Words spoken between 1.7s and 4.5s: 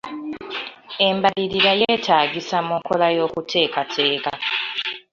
yeetaagisa mu nkola y'okuteekateeka.